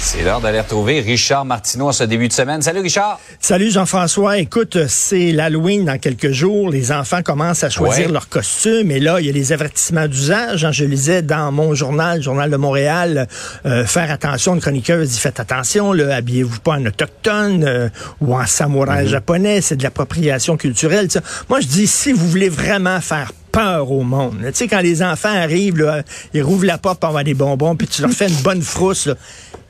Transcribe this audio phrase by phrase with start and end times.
[0.00, 2.62] C'est l'heure d'aller retrouver Richard Martineau en ce début de semaine.
[2.62, 3.20] Salut Richard.
[3.40, 4.38] Salut Jean-François.
[4.38, 6.70] Écoute, c'est l'Halloween dans quelques jours.
[6.70, 8.12] Les enfants commencent à choisir Ouais.
[8.12, 8.90] leur costume.
[8.90, 10.64] Et là, il y a les avertissements d'usage.
[10.64, 10.72] hein.
[10.72, 13.26] Je lisais dans mon journal, le Journal de Montréal,
[13.66, 14.54] euh, faire attention.
[14.54, 17.88] Une chroniqueuse dit faites attention, habillez-vous pas en autochtone euh,
[18.20, 19.60] ou en samouraï japonais.
[19.60, 21.08] C'est de l'appropriation culturelle.
[21.50, 24.36] Moi, je dis, si vous voulez vraiment faire peur au monde.
[24.46, 27.74] Tu sais, quand les enfants arrivent, là, ils rouvrent la porte pour avoir des bonbons,
[27.74, 29.08] puis tu leur fais une bonne frousse.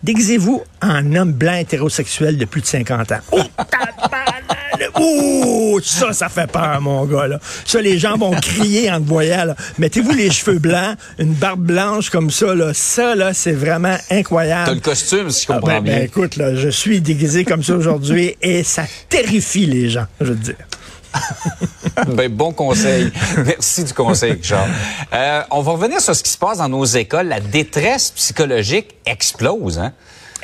[0.02, 3.18] Déguisez-vous en homme blanc hétérosexuel de plus de 50 ans.
[3.32, 3.40] Oh!
[5.00, 7.26] Ouh, ça, ça fait peur, mon gars.
[7.26, 7.40] Là.
[7.64, 9.44] Ça, les gens vont crier en te voyant.
[9.46, 9.56] là.
[9.78, 12.54] Mettez-vous les cheveux blancs, une barbe blanche comme ça.
[12.54, 12.72] Là.
[12.74, 14.66] Ça, là, c'est vraiment incroyable.
[14.66, 16.02] T'as le costume, si je Ah, comprends ben, ben, bien.
[16.04, 20.36] écoute, là, je suis déguisé comme ça aujourd'hui et ça terrifie les gens, je veux
[20.36, 20.56] te dire.
[22.06, 23.12] Ben, bon conseil.
[23.44, 24.66] Merci du conseil, Richard.
[25.12, 27.28] Euh, on va revenir sur ce qui se passe dans nos écoles.
[27.28, 29.78] La détresse psychologique explose.
[29.78, 29.92] Hein?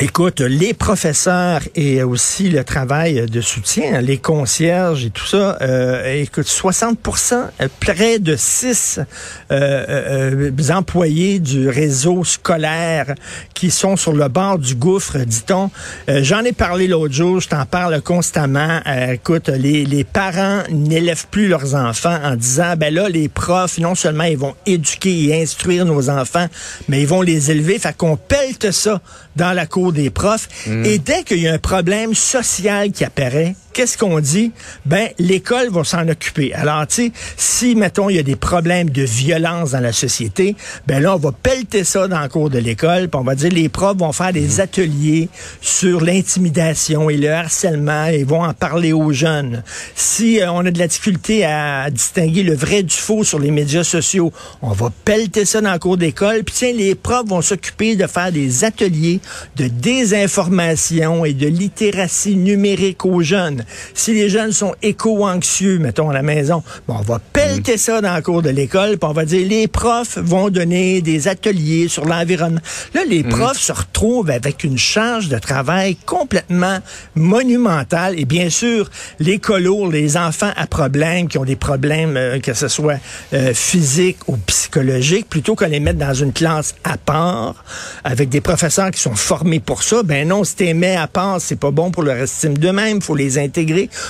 [0.01, 6.21] Écoute, les professeurs et aussi le travail de soutien, les concierges et tout ça, euh,
[6.21, 9.05] écoute, 60% euh, près de 6 euh,
[9.53, 13.15] euh, euh, employés du réseau scolaire
[13.55, 15.71] qui sont sur le bord du gouffre, dit-on.
[16.09, 18.81] J'en ai parlé l'autre jour, je t'en parle constamment.
[19.13, 23.95] Écoute, les, les parents n'élèvent plus leurs enfants en disant, ben là, les profs, non
[23.95, 26.49] seulement ils vont éduquer et instruire nos enfants,
[26.89, 27.79] mais ils vont les élever.
[27.79, 29.01] Fait qu'on pelte ça
[29.37, 30.49] dans la cour des profs.
[30.67, 34.53] Et dès qu'il y a un problème social qui apparaît, qu'est-ce qu'on dit?
[34.87, 36.55] Ben, l'école va s'en occuper.
[36.55, 40.57] Alors, tu sais, si, mettons, il y a des problèmes de violence dans la société,
[40.87, 43.51] ben là, on va pelleter ça dans la cour de l'école, puis on va dire,
[43.51, 45.29] les profs vont faire des ateliers
[45.61, 49.63] sur l'intimidation et le harcèlement, et vont en parler aux jeunes.
[49.97, 53.51] Si euh, on a de la difficulté à distinguer le vrai du faux sur les
[53.51, 57.43] médias sociaux, on va pelleter ça dans la cour d'école, puis tiens, les profs vont
[57.43, 59.21] s'occuper de faire des ateliers
[59.57, 63.64] de désinformation et de littératie numérique aux jeunes.
[63.95, 68.13] Si les jeunes sont éco-anxieux, mettons, à la maison, bon, on va pelleter ça dans
[68.13, 72.05] la cour de l'école, puis on va dire, les profs vont donner des ateliers sur
[72.05, 72.61] l'environnement.
[72.95, 76.79] Là, les profs se retrouvent avec une charge de travail complètement
[77.15, 78.19] monumentale.
[78.19, 82.55] Et bien sûr, les colos, les enfants à problème, qui ont des problèmes, euh, que
[82.55, 82.99] ce soit
[83.33, 87.65] euh, physiques ou psychologiques, plutôt que les mettre dans une classe à part,
[88.05, 91.41] avec des professeurs qui sont formés pour ça, ben non, si t'es mets à part,
[91.41, 93.54] c'est pas bon pour leur estime d'eux-mêmes, faut les intégrer.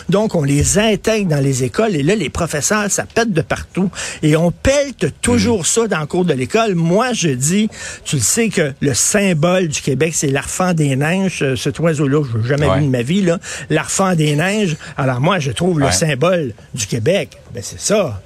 [0.09, 3.91] Donc, on les intègre dans les écoles, et là, les professeurs, ça pète de partout.
[4.23, 6.75] Et on pelte toujours ça dans le cours de l'école.
[6.75, 7.69] Moi, je dis,
[8.05, 12.23] tu le sais que le symbole du Québec, c'est l'arfan des neiges, euh, cet oiseau-là,
[12.33, 12.79] je l'ai jamais Ouais.
[12.81, 13.39] vu de ma vie, là.
[13.71, 14.77] L'arfan des neiges.
[14.97, 18.21] Alors, moi, je trouve le symbole du Québec, ben c'est ça.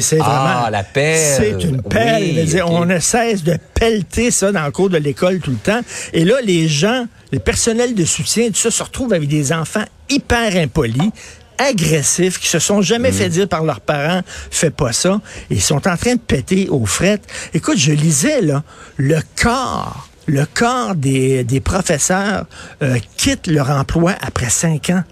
[0.00, 0.70] C'est Ah, vraiment.
[0.70, 1.36] la pelle.
[1.36, 2.22] C'est une pelle.
[2.38, 2.68] Oui, dire.
[2.70, 5.80] On ne cesse de pelleter ça dans le cours de l'école tout le temps.
[6.14, 9.84] Et là, les gens, le personnel de soutien, tout ça, se retrouvent avec des enfants
[10.10, 11.10] hyper impolis
[11.58, 15.20] agressifs, qui se sont jamais fait dire par leurs parents, fais pas ça,
[15.50, 17.24] et ils sont en train de péter aux frettes.
[17.52, 18.62] Écoute, je lisais, là,
[18.96, 22.44] le corps, le corps des, des professeurs
[22.82, 25.02] euh, quitte leur emploi après cinq ans.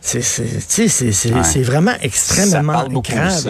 [0.00, 0.20] C'est,
[1.32, 1.62] Ouais.
[1.62, 3.48] vraiment extrêmement beaucoup, grave.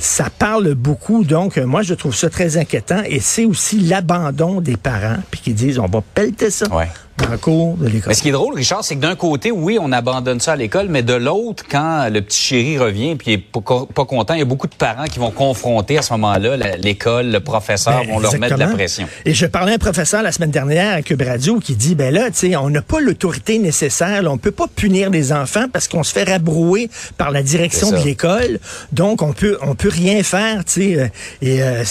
[0.00, 4.62] Ça parle beaucoup, donc euh, moi je trouve ça très inquiétant et c'est aussi l'abandon
[4.62, 6.88] des parents puis qui disent on va pelleter ça Ouais.
[7.22, 8.08] Dans le cours de l'école.
[8.08, 10.56] Mais ce qui est drôle, Richard, c'est que d'un côté, oui, on abandonne ça à
[10.56, 14.04] l'école, mais de l'autre, quand le petit chéri revient puis il est pas, co- pas
[14.04, 17.40] content, il y a beaucoup de parents qui vont confronter à ce moment-là l'école, le
[17.40, 19.06] professeur, Ben, vont leur mettre de la pression.
[19.24, 22.12] Et je parlais à un professeur la semaine dernière à Cube Radio qui dit, ben
[22.12, 25.66] là, tu sais, on n'a pas l'autorité nécessaire, là, on peut pas punir les enfants
[25.72, 26.88] parce qu'on se fait rabrouer
[27.18, 28.58] par la direction de l'école,
[28.92, 30.96] donc on peut on peut rien faire, tu sais.
[31.00, 31.06] euh,
[31.42, 31.84] Et euh,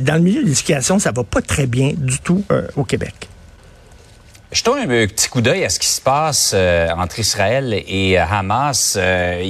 [0.00, 3.14] dans le milieu de l'éducation, ça va pas très bien du tout euh, au Québec.
[4.52, 8.16] Je tourne un petit coup d'œil à ce qui se passe euh, entre Israël et
[8.16, 8.96] euh, Hamas.
[8.96, 9.42] Euh,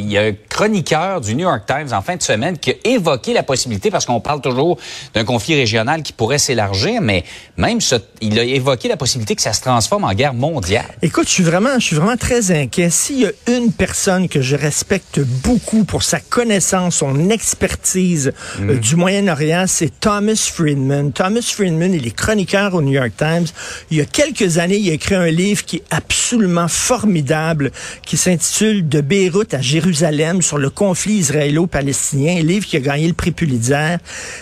[0.56, 4.06] chroniqueur du New York Times en fin de semaine qui a évoqué la possibilité, parce
[4.06, 4.78] qu'on parle toujours
[5.12, 7.24] d'un conflit régional qui pourrait s'élargir, mais
[7.58, 10.86] même ce- il a évoqué la possibilité que ça se transforme en guerre mondiale.
[11.02, 12.88] Écoute, je suis vraiment, je suis vraiment très inquiet.
[12.88, 18.78] S'il y a une personne que je respecte beaucoup pour sa connaissance, son expertise euh,
[18.78, 21.12] du Moyen-Orient, c'est Thomas Friedman.
[21.12, 23.44] Thomas Friedman, il est chroniqueur au New York Times.
[23.90, 27.72] Il y a quelques années, il a écrit un livre qui est absolument formidable,
[28.06, 33.14] qui s'intitule De Beyrouth à Jérusalem sur le conflit israélo-palestinien, livre qui a gagné le
[33.14, 33.96] prix Pulitzer.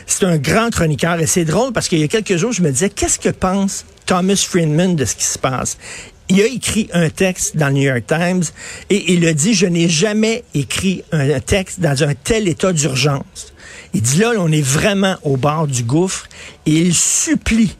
[0.06, 2.70] C'est un grand chroniqueur et c'est drôle parce qu'il y a quelques jours, je me
[2.70, 5.78] disais, qu'est-ce que pense Thomas Friedman de ce qui se passe?
[6.30, 8.44] il a écrit un texte dans le New York Times
[8.88, 13.52] et il a dit, je n'ai jamais écrit un texte dans un tel état d'urgence.
[13.92, 16.26] Il dit là, on est vraiment au bord du gouffre
[16.64, 17.76] et il supplie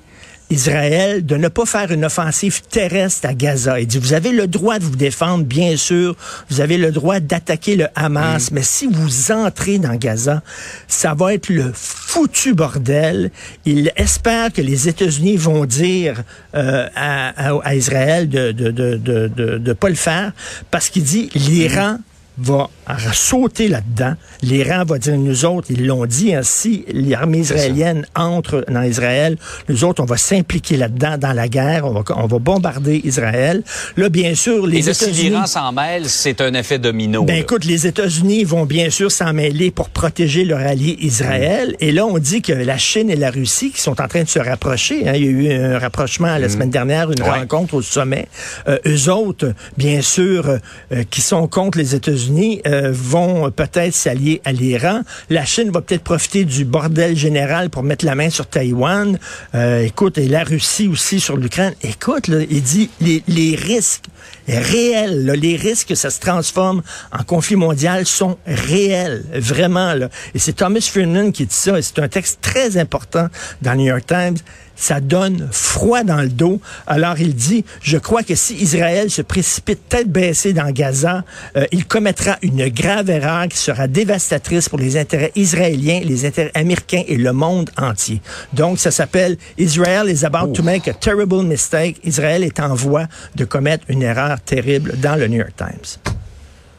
[0.50, 3.80] Israël de ne pas faire une offensive terrestre à Gaza.
[3.80, 6.16] Il dit, vous avez le droit de vous défendre, bien sûr,
[6.50, 8.54] vous avez le droit d'attaquer le Hamas, mm.
[8.54, 10.42] mais si vous entrez dans Gaza,
[10.86, 13.30] ça va être le foutu bordel.
[13.64, 16.22] Il espère que les États-Unis vont dire
[16.54, 20.32] euh, à, Israël de ne de, de, de, de, pas le faire,
[20.70, 21.98] parce qu'il dit, l'Iran
[22.38, 22.68] va
[23.12, 24.14] sauter là-dedans.
[24.42, 29.36] L'Iran va dire, nous autres, ils l'ont dit, ainsi, si l'armée israélienne entre dans Israël,
[29.68, 33.62] nous autres, on va s'impliquer là-dedans, dans la guerre, on va, on va bombarder Israël.
[33.96, 35.14] Là, bien sûr, les États-Unis...
[35.14, 37.24] si l'Iran s'en mêle, c'est un effet domino.
[37.24, 41.70] Ben écoute, les États-Unis vont bien sûr s'en mêler pour protéger leur allié Israël.
[41.70, 41.76] Mm.
[41.80, 44.28] Et là, on dit que la Chine et la Russie, qui sont en train de
[44.28, 46.50] se rapprocher, hein, il y a eu un rapprochement la mm.
[46.50, 48.28] semaine dernière, une rencontre au sommet,
[48.68, 52.23] euh, eux autres, bien sûr, euh, qui sont contre les États-Unis,
[52.66, 55.02] euh, vont peut-être s'allier à l'Iran.
[55.30, 59.18] La Chine va peut-être profiter du bordel général pour mettre la main sur Taïwan.
[59.54, 61.74] Euh, écoute, et la Russie aussi sur l'Ukraine.
[61.82, 64.06] Écoute, il dit les, risques
[64.48, 66.82] réels, les risques que ça se transforme
[67.12, 69.94] en conflit mondial sont réels, vraiment.
[70.34, 73.28] Et c'est Thomas Friedman qui dit ça, et c'est un texte très important
[73.62, 74.36] dans le New York Times
[74.76, 76.60] ça donne froid dans le dos.
[76.86, 81.24] Alors il dit, je crois que si Israël se précipite tête baissée dans Gaza,
[81.56, 86.52] euh, il commettra une grave erreur qui sera dévastatrice pour les intérêts israéliens, les intérêts
[86.54, 88.20] américains et le monde entier.
[88.52, 91.98] Donc ça s'appelle Israel is about to make a terrible mistake.
[92.04, 96.14] Israël est en voie de commettre une erreur terrible dans le New York Times.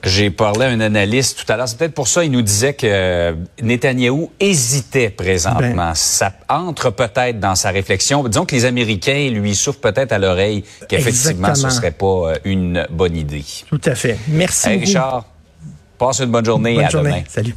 [0.06, 1.68] J'ai parlé à un analyste tout à l'heure.
[1.68, 5.88] C'est peut-être pour ça il nous disait que Netanyahou hésitait présentement.
[5.88, 5.96] Ben.
[5.96, 8.24] ça entre peut-être dans sa réflexion.
[8.28, 12.86] Disons que les Américains lui souffrent peut-être à l'oreille qu'effectivement ce serait pas euh, une
[12.92, 13.44] bonne idée.
[13.68, 14.18] Tout à fait.
[14.28, 14.70] Merci.
[14.70, 15.26] Richard,
[15.98, 16.76] passe une bonne journée.
[16.76, 17.10] Bonne à journée.
[17.10, 17.24] demain.
[17.28, 17.56] Salut.